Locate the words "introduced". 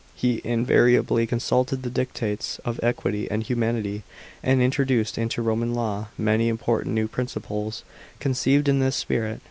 4.59-5.15